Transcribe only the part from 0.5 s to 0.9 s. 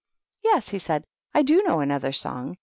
he